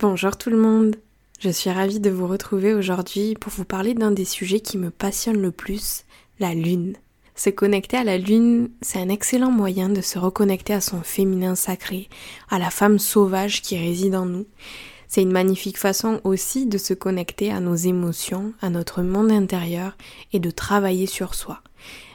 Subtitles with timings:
[0.00, 0.96] Bonjour tout le monde.
[1.40, 4.88] Je suis ravie de vous retrouver aujourd'hui pour vous parler d'un des sujets qui me
[4.88, 6.06] passionne le plus,
[6.38, 6.96] la lune.
[7.34, 11.54] Se connecter à la lune, c'est un excellent moyen de se reconnecter à son féminin
[11.54, 12.08] sacré,
[12.48, 14.46] à la femme sauvage qui réside en nous.
[15.06, 19.98] C'est une magnifique façon aussi de se connecter à nos émotions, à notre monde intérieur
[20.32, 21.62] et de travailler sur soi.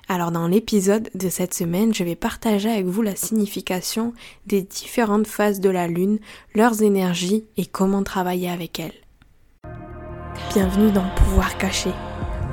[0.08, 4.14] Alors dans l'épisode de cette semaine, je vais partager avec vous la signification
[4.46, 6.20] des différentes phases de la Lune,
[6.54, 8.94] leurs énergies et comment travailler avec elles.
[10.54, 11.90] Bienvenue dans Pouvoir caché,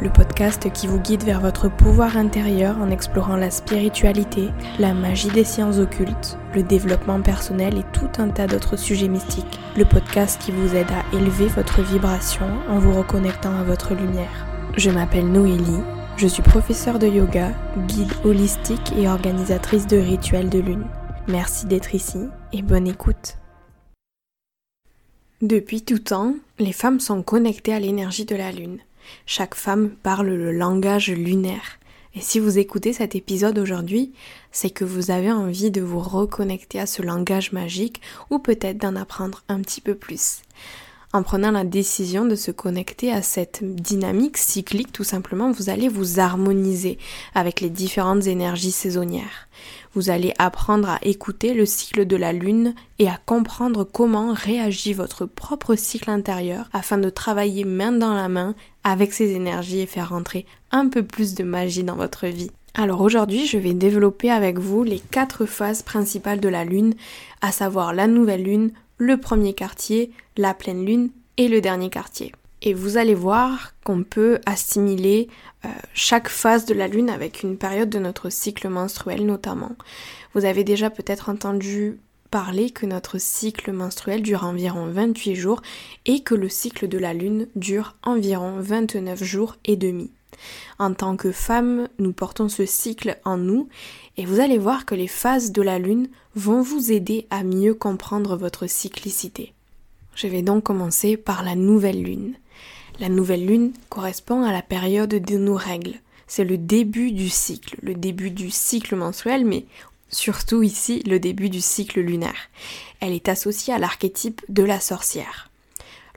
[0.01, 4.49] le podcast qui vous guide vers votre pouvoir intérieur en explorant la spiritualité,
[4.79, 9.61] la magie des sciences occultes, le développement personnel et tout un tas d'autres sujets mystiques.
[9.77, 14.47] Le podcast qui vous aide à élever votre vibration en vous reconnectant à votre lumière.
[14.79, 15.83] Je m'appelle Noélie
[16.17, 17.53] je suis professeure de yoga,
[17.89, 20.87] guide holistique et organisatrice de rituels de lune.
[21.29, 22.19] Merci d'être ici
[22.53, 23.39] et bonne écoute.
[25.41, 28.79] Depuis tout temps, les femmes sont connectées à l'énergie de la lune.
[29.27, 31.79] Chaque femme parle le langage lunaire.
[32.15, 34.13] Et si vous écoutez cet épisode aujourd'hui,
[34.53, 38.97] c'est que vous avez envie de vous reconnecter à ce langage magique ou peut-être d'en
[38.97, 40.43] apprendre un petit peu plus
[41.13, 45.89] en prenant la décision de se connecter à cette dynamique cyclique, tout simplement, vous allez
[45.89, 46.99] vous harmoniser
[47.35, 49.49] avec les différentes énergies saisonnières.
[49.95, 54.95] Vous allez apprendre à écouter le cycle de la lune et à comprendre comment réagit
[54.95, 59.87] votre propre cycle intérieur afin de travailler main dans la main avec ces énergies et
[59.87, 62.51] faire rentrer un peu plus de magie dans votre vie.
[62.75, 66.95] Alors aujourd'hui, je vais développer avec vous les quatre phases principales de la lune,
[67.43, 68.71] à savoir la nouvelle lune,
[69.03, 72.33] le premier quartier, la pleine lune et le dernier quartier.
[72.63, 75.27] Et vous allez voir qu'on peut assimiler
[75.65, 79.73] euh, chaque phase de la lune avec une période de notre cycle menstruel notamment.
[80.35, 81.99] Vous avez déjà peut-être entendu
[82.31, 85.63] parler que notre cycle menstruel dure environ 28 jours
[86.07, 90.13] et que le cycle de la lune dure environ 29 jours et demi.
[90.79, 93.69] En tant que femme, nous portons ce cycle en nous
[94.17, 97.75] et vous allez voir que les phases de la lune vont vous aider à mieux
[97.75, 99.53] comprendre votre cyclicité.
[100.15, 102.35] Je vais donc commencer par la nouvelle lune.
[103.01, 105.95] La nouvelle lune correspond à la période de nos règles.
[106.27, 109.67] C'est le début du cycle, le début du cycle mensuel, mais
[110.09, 112.51] surtout ici le début du cycle lunaire.
[113.01, 115.51] Elle est associée à l'archétype de la sorcière.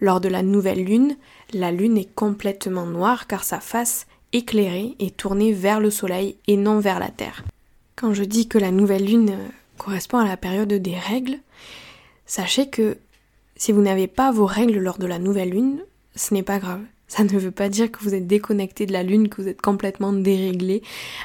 [0.02, 1.16] Lors de la nouvelle lune,
[1.54, 6.58] la lune est complètement noire car sa face éclairée est tournée vers le soleil et
[6.58, 7.44] non vers la terre.
[7.96, 9.48] Quand je dis que la nouvelle lune euh,
[9.78, 11.40] correspond à la période des règles,
[12.26, 12.98] sachez que
[13.56, 15.80] si vous n'avez pas vos règles lors de la nouvelle lune,
[16.16, 16.82] ce n'est pas grave.
[17.08, 19.62] Ça ne veut pas dire que vous êtes déconnecté de la lune, que vous êtes
[19.62, 20.82] complètement déréglé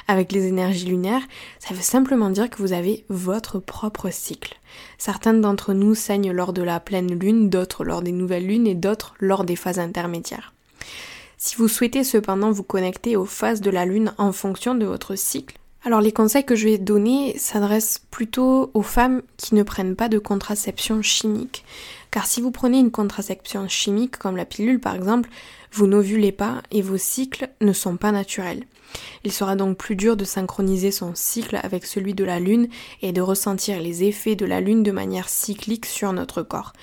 [0.07, 1.23] avec les énergies lunaires.
[1.59, 4.57] Ça veut simplement dire que vous avez votre propre cycle.
[4.99, 8.75] Certains d'entre nous saignent lors de la pleine lune, d'autres lors des nouvelles lunes et
[8.75, 10.53] d'autres lors des phases intermédiaires.
[11.43, 15.17] Si vous souhaitez cependant vous connecter aux phases de la lune en fonction de votre
[15.17, 19.97] cycle, alors les conseils que je vais donner s'adressent plutôt aux femmes qui ne prennent
[19.97, 21.65] pas de contraception chimique.
[22.11, 25.31] Car si vous prenez une contraception chimique comme la pilule par exemple,
[25.73, 28.67] vous n'ovulez pas et vos cycles ne sont pas naturels.
[29.25, 32.69] Il sera donc plus dur de synchroniser son cycle avec celui de la Lune
[33.01, 36.75] et de ressentir les effets de la Lune de manière cyclique sur notre corps.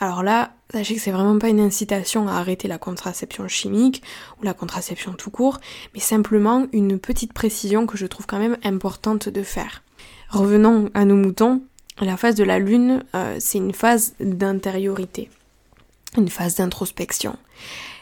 [0.00, 4.02] Alors là, sachez que c'est vraiment pas une incitation à arrêter la contraception chimique
[4.40, 5.60] ou la contraception tout court,
[5.94, 9.82] mais simplement une petite précision que je trouve quand même importante de faire.
[10.28, 11.62] Revenons à nos moutons,
[12.00, 15.30] la phase de la Lune, euh, c'est une phase d'intériorité,
[16.16, 17.36] une phase d'introspection.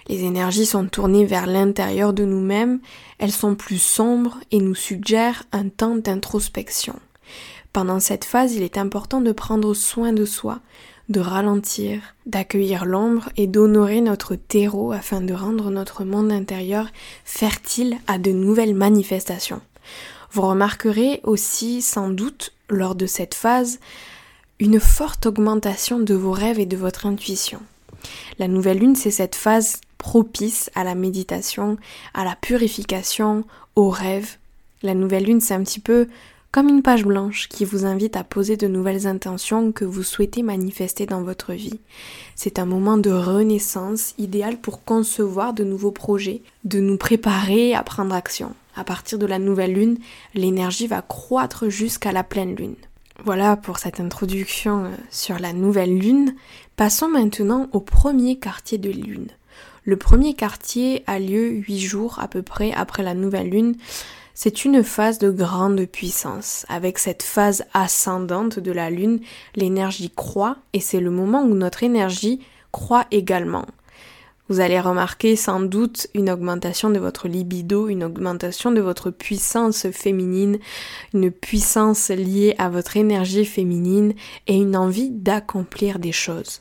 [0.09, 2.81] Les énergies sont tournées vers l'intérieur de nous-mêmes,
[3.19, 6.97] elles sont plus sombres et nous suggèrent un temps d'introspection.
[7.73, 10.61] Pendant cette phase, il est important de prendre soin de soi,
[11.09, 16.89] de ralentir, d'accueillir l'ombre et d'honorer notre terreau afin de rendre notre monde intérieur
[17.25, 19.61] fertile à de nouvelles manifestations.
[20.33, 23.79] Vous remarquerez aussi sans doute lors de cette phase
[24.59, 27.61] une forte augmentation de vos rêves et de votre intuition.
[28.39, 31.77] La nouvelle lune, c'est cette phase propice à la méditation,
[32.15, 33.45] à la purification,
[33.77, 34.37] au rêve.
[34.83, 36.09] La nouvelle lune, c'est un petit peu
[36.55, 40.45] comme une page blanche qui vous invite à poser de nouvelles intentions que vous souhaitez
[40.45, 41.81] manifester dans votre vie.
[42.37, 47.83] C'est un moment de renaissance idéal pour concevoir de nouveaux projets, de nous préparer à
[47.83, 48.55] prendre action.
[48.77, 49.99] À partir de la nouvelle lune,
[50.35, 52.77] l'énergie va croître jusqu'à la pleine lune.
[53.25, 56.37] Voilà pour cette introduction euh, sur la nouvelle lune.
[56.77, 59.27] Passons maintenant au premier quartier de lune.
[59.83, 63.75] Le premier quartier a lieu huit jours à peu près après la nouvelle lune.
[64.37, 66.67] C'est une phase de grande puissance.
[66.69, 69.21] Avec cette phase ascendante de la lune,
[69.55, 72.41] l'énergie croît et c'est le moment où notre énergie
[72.73, 73.65] croît également.
[74.49, 79.89] Vous allez remarquer sans doute une augmentation de votre libido, une augmentation de votre puissance
[79.91, 80.59] féminine,
[81.15, 84.15] une puissance liée à votre énergie féminine
[84.49, 86.61] et une envie d'accomplir des choses.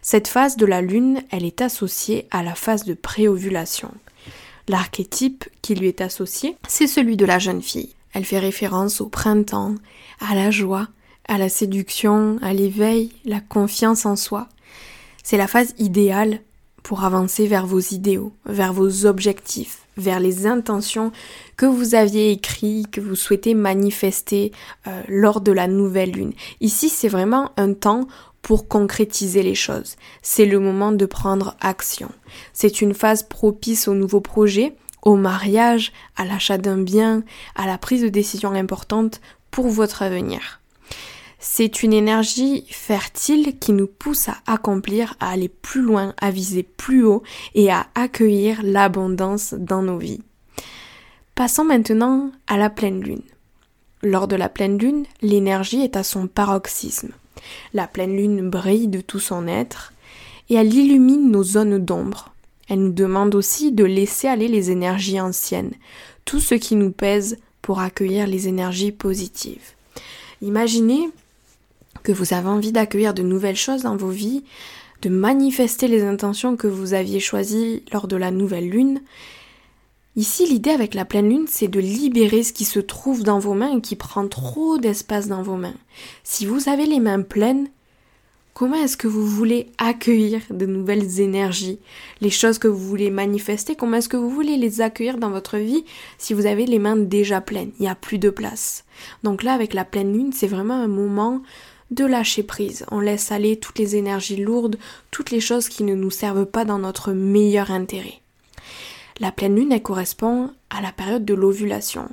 [0.00, 3.92] Cette phase de la lune, elle est associée à la phase de préovulation.
[4.68, 7.94] L'archétype qui lui est associé, c'est celui de la jeune fille.
[8.12, 9.74] Elle fait référence au printemps,
[10.20, 10.88] à la joie,
[11.28, 14.48] à la séduction, à l'éveil, la confiance en soi.
[15.22, 16.40] C'est la phase idéale
[16.82, 21.12] pour avancer vers vos idéaux, vers vos objectifs, vers les intentions
[21.56, 24.52] que vous aviez écrites, que vous souhaitez manifester
[24.86, 26.34] euh, lors de la nouvelle lune.
[26.60, 28.06] Ici, c'est vraiment un temps
[28.44, 29.96] pour concrétiser les choses.
[30.20, 32.10] C'est le moment de prendre action.
[32.52, 37.24] C'est une phase propice aux nouveaux projets, au mariage, à l'achat d'un bien,
[37.56, 40.60] à la prise de décisions importantes pour votre avenir.
[41.38, 46.62] C'est une énergie fertile qui nous pousse à accomplir, à aller plus loin, à viser
[46.62, 47.22] plus haut
[47.54, 50.22] et à accueillir l'abondance dans nos vies.
[51.34, 53.22] Passons maintenant à la pleine lune.
[54.02, 57.12] Lors de la pleine lune, l'énergie est à son paroxysme.
[57.72, 59.92] La pleine lune brille de tout son être
[60.48, 62.32] et elle illumine nos zones d'ombre.
[62.68, 65.72] Elle nous demande aussi de laisser aller les énergies anciennes,
[66.24, 69.72] tout ce qui nous pèse pour accueillir les énergies positives.
[70.42, 71.08] Imaginez
[72.02, 74.44] que vous avez envie d'accueillir de nouvelles choses dans vos vies,
[75.02, 79.00] de manifester les intentions que vous aviez choisies lors de la nouvelle lune.
[80.16, 83.54] Ici, l'idée avec la pleine lune, c'est de libérer ce qui se trouve dans vos
[83.54, 85.74] mains et qui prend trop d'espace dans vos mains.
[86.22, 87.68] Si vous avez les mains pleines,
[88.54, 91.80] comment est-ce que vous voulez accueillir de nouvelles énergies,
[92.20, 95.58] les choses que vous voulez manifester, comment est-ce que vous voulez les accueillir dans votre
[95.58, 95.84] vie
[96.16, 98.84] si vous avez les mains déjà pleines, il n'y a plus de place.
[99.24, 101.42] Donc là, avec la pleine lune, c'est vraiment un moment
[101.90, 102.86] de lâcher prise.
[102.92, 104.76] On laisse aller toutes les énergies lourdes,
[105.10, 108.23] toutes les choses qui ne nous servent pas dans notre meilleur intérêt.
[109.20, 112.08] La pleine lune, elle correspond à la période de l'ovulation.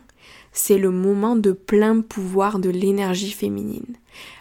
[0.51, 3.95] C'est le moment de plein pouvoir de l'énergie féminine.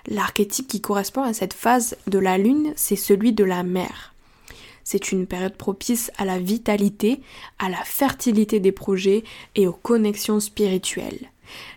[0.07, 4.15] L'archétype qui correspond à cette phase de la lune, c'est celui de la mère.
[4.85, 7.21] C'est une période propice à la vitalité,
[7.59, 9.25] à la fertilité des projets
[9.55, 11.31] et aux connexions spirituelles.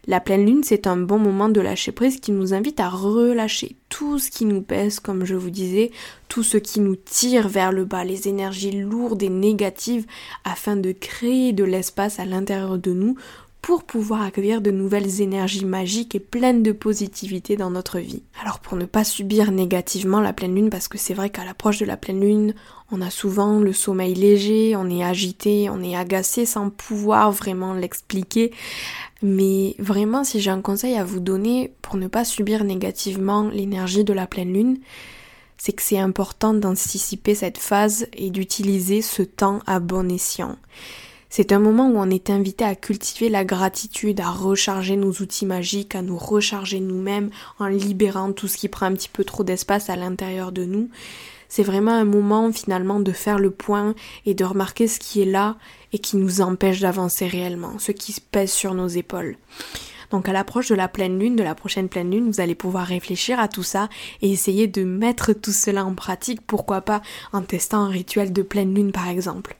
[0.07, 3.75] La pleine lune, c'est un bon moment de lâcher prise qui nous invite à relâcher
[3.89, 5.91] tout ce qui nous pèse, comme je vous disais,
[6.27, 10.07] tout ce qui nous tire vers le bas, les énergies lourdes et négatives,
[10.43, 13.15] afin de créer de l'espace à l'intérieur de nous
[13.63, 18.21] pour pouvoir accueillir de nouvelles énergies magiques et pleines de positivité dans notre vie.
[18.41, 21.79] Alors pour ne pas subir négativement la pleine lune, parce que c'est vrai qu'à l'approche
[21.79, 22.55] de la pleine lune,
[22.91, 27.73] on a souvent le sommeil léger, on est agité, on est agacé sans pouvoir vraiment
[27.73, 28.51] l'expliquer.
[29.21, 34.03] Mais vraiment, si j'ai un conseil à vous donner pour ne pas subir négativement l'énergie
[34.03, 34.79] de la pleine lune,
[35.57, 40.57] c'est que c'est important d'anticiper cette phase et d'utiliser ce temps à bon escient.
[41.35, 45.47] C'est un moment où on est invité à cultiver la gratitude, à recharger nos outils
[45.47, 49.43] magiques, à nous recharger nous-mêmes en libérant tout ce qui prend un petit peu trop
[49.43, 50.89] d'espace à l'intérieur de nous.
[51.49, 53.95] C'est vraiment un moment finalement de faire le point
[54.27, 55.55] et de remarquer ce qui est là
[55.91, 59.35] et qui nous empêche d'avancer réellement, ce qui pèse sur nos épaules.
[60.11, 62.85] Donc à l'approche de la pleine lune, de la prochaine pleine lune, vous allez pouvoir
[62.85, 63.89] réfléchir à tout ça
[64.21, 67.01] et essayer de mettre tout cela en pratique, pourquoi pas
[67.31, 69.57] en testant un rituel de pleine lune par exemple.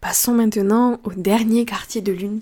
[0.00, 2.40] Passons maintenant au dernier quartier de lune.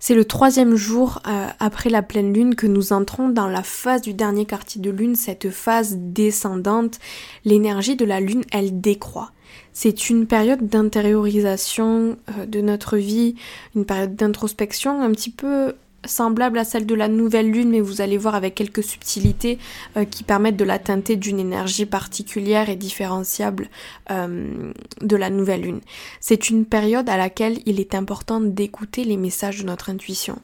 [0.00, 4.00] C'est le troisième jour euh, après la pleine lune que nous entrons dans la phase
[4.00, 7.00] du dernier quartier de lune, cette phase descendante.
[7.44, 9.32] L'énergie de la lune, elle décroît.
[9.72, 13.34] C'est une période d'intériorisation euh, de notre vie,
[13.74, 15.74] une période d'introspection un petit peu
[16.04, 19.58] semblable à celle de la nouvelle lune, mais vous allez voir avec quelques subtilités
[19.96, 23.68] euh, qui permettent de la teinter d'une énergie particulière et différenciable
[24.10, 25.80] euh, de la nouvelle lune.
[26.20, 30.38] C'est une période à laquelle il est important d'écouter les messages de notre intuition.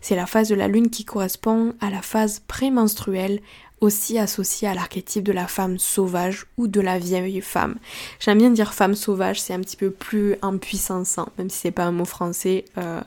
[0.00, 3.40] C'est la phase de la lune qui correspond à la phase prémenstruelle
[3.80, 7.76] aussi associé à l'archétype de la femme sauvage ou de la vieille femme.
[8.20, 11.02] J'aime bien dire femme sauvage, c'est un petit peu plus impuissant,
[11.38, 13.00] même si c'est pas un mot français, euh,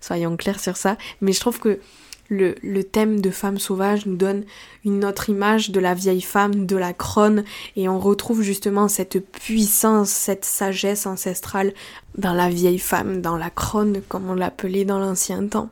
[0.00, 0.96] soyons clairs sur ça.
[1.20, 1.80] Mais je trouve que
[2.28, 4.44] le, le, thème de femme sauvage nous donne
[4.84, 7.44] une autre image de la vieille femme, de la crone,
[7.76, 11.74] et on retrouve justement cette puissance, cette sagesse ancestrale
[12.16, 15.68] dans la vieille femme, dans la crone, comme on l'appelait dans l'ancien temps.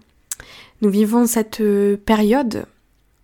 [0.83, 1.63] Nous vivons cette
[2.05, 2.67] période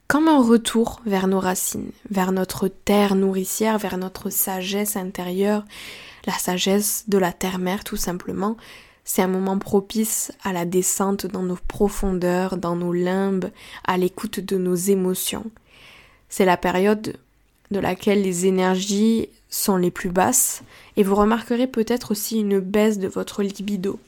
[0.08, 5.64] comme un retour vers nos racines, vers notre terre nourricière, vers notre sagesse intérieure,
[6.26, 8.56] la sagesse de la terre-mère tout simplement.
[9.04, 13.50] C'est un moment propice à la descente dans nos profondeurs, dans nos limbes,
[13.84, 15.50] à l'écoute de nos émotions.
[16.28, 17.16] C'est la période
[17.70, 20.62] de laquelle les énergies sont les plus basses
[20.96, 23.98] et vous remarquerez peut-être aussi une baisse de votre libido.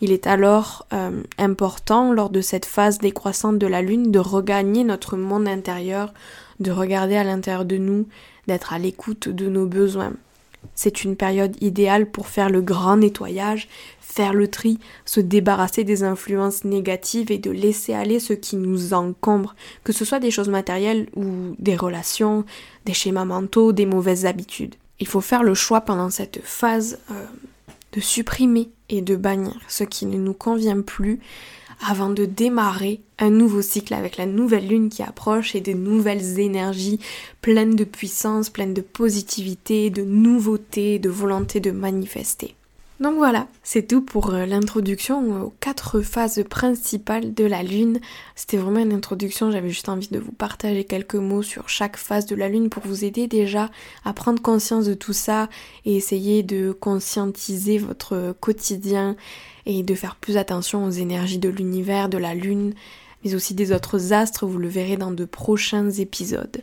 [0.00, 4.84] Il est alors euh, important lors de cette phase décroissante de la lune de regagner
[4.84, 6.12] notre monde intérieur,
[6.60, 8.06] de regarder à l'intérieur de nous,
[8.46, 10.12] d'être à l'écoute de nos besoins.
[10.74, 13.68] C'est une période idéale pour faire le grand nettoyage,
[14.00, 18.92] faire le tri, se débarrasser des influences négatives et de laisser aller ce qui nous
[18.92, 22.44] encombre, que ce soit des choses matérielles ou des relations,
[22.84, 24.74] des schémas mentaux, des mauvaises habitudes.
[25.00, 27.24] Il faut faire le choix pendant cette phase euh,
[27.92, 31.20] de supprimer et de bannir ce qui ne nous convient plus
[31.86, 36.38] avant de démarrer un nouveau cycle avec la nouvelle lune qui approche et de nouvelles
[36.40, 37.00] énergies
[37.42, 42.55] pleines de puissance, pleines de positivité, de nouveauté, de volonté de manifester.
[42.98, 48.00] Donc voilà, c'est tout pour euh, l'introduction aux quatre phases principales de la Lune.
[48.34, 52.24] C'était vraiment une introduction, j'avais juste envie de vous partager quelques mots sur chaque phase
[52.24, 53.70] de la Lune pour vous aider déjà
[54.06, 55.50] à prendre conscience de tout ça
[55.84, 59.14] et essayer de conscientiser votre quotidien
[59.66, 62.72] et de faire plus attention aux énergies de l'univers, de la Lune,
[63.24, 66.62] mais aussi des autres astres, vous le verrez dans de prochains épisodes.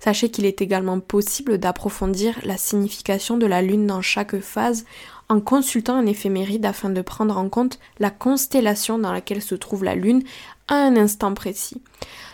[0.00, 4.84] Sachez qu'il est également possible d'approfondir la signification de la Lune dans chaque phase
[5.30, 9.84] en consultant un éphéméride afin de prendre en compte la constellation dans laquelle se trouve
[9.84, 10.24] la Lune
[10.68, 11.80] à un instant précis.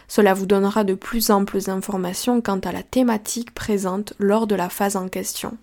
[0.09, 4.71] Cela vous donnera de plus amples informations quant à la thématique présente lors de la
[4.71, 5.59] phase en question.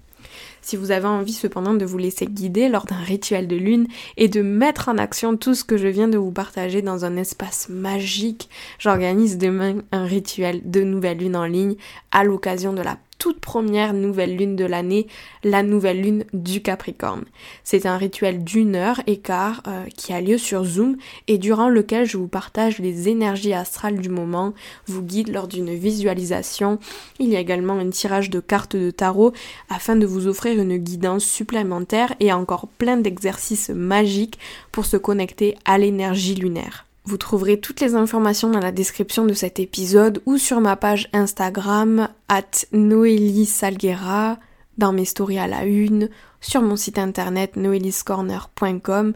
[0.61, 4.27] Si vous avez envie cependant de vous laisser guider lors d'un rituel de lune et
[4.27, 7.67] de mettre en action tout ce que je viens de vous partager dans un espace
[7.67, 8.49] magique,
[8.79, 11.75] j'organise demain un rituel de nouvelle lune en ligne
[12.11, 15.07] à l'occasion de la toute première nouvelle lune de l'année,
[15.45, 17.23] la nouvelle lune du Capricorne.
[17.63, 20.97] C'est un rituel d'une heure et quart euh, qui a lieu sur Zoom
[21.29, 24.53] et durant lequel je vous partage les énergies astrales du moment,
[24.87, 26.79] vous guide lors d'une visualisation.
[27.17, 29.31] Il y a également un tirage de cartes de tarot
[29.69, 34.37] afin de vous offrir une guidance supplémentaire et encore plein d'exercices magiques
[34.73, 36.85] pour se connecter à l'énergie lunaire.
[37.05, 41.09] Vous trouverez toutes les informations dans la description de cet épisode ou sur ma page
[41.11, 44.37] Instagram at Noélie Salguera,
[44.77, 49.13] dans mes stories à la une, sur mon site internet noeliscorner.com.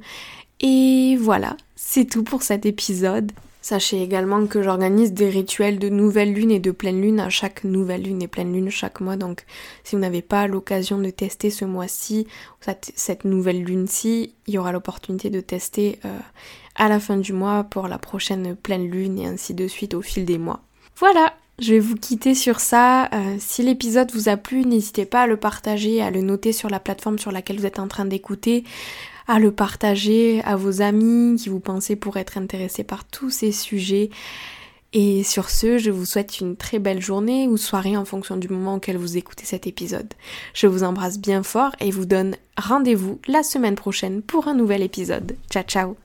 [0.59, 3.31] Et voilà, c'est tout pour cet épisode.
[3.61, 7.65] Sachez également que j'organise des rituels de nouvelle lune et de pleine lune à chaque
[7.65, 9.17] nouvelle lune et pleine lune chaque mois.
[9.17, 9.43] Donc
[9.83, 12.27] si vous n'avez pas l'occasion de tester ce mois-ci,
[12.95, 16.17] cette nouvelle lune-ci, il y aura l'opportunité de tester euh,
[16.77, 20.01] à la fin du mois pour la prochaine pleine lune et ainsi de suite au
[20.01, 20.61] fil des mois.
[20.97, 23.05] Voilà, je vais vous quitter sur ça.
[23.13, 26.69] Euh, si l'épisode vous a plu, n'hésitez pas à le partager, à le noter sur
[26.69, 28.63] la plateforme sur laquelle vous êtes en train d'écouter
[29.27, 33.51] à le partager à vos amis qui vous pensez pour être intéressés par tous ces
[33.51, 34.09] sujets.
[34.93, 38.47] Et sur ce, je vous souhaite une très belle journée ou soirée en fonction du
[38.47, 40.13] moment auquel vous écoutez cet épisode.
[40.53, 44.81] Je vous embrasse bien fort et vous donne rendez-vous la semaine prochaine pour un nouvel
[44.81, 45.35] épisode.
[45.51, 45.97] Ciao ciao